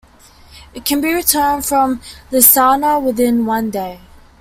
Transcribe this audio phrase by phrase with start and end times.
[0.73, 2.01] It can be returned from
[2.31, 3.99] Lhasa within one day.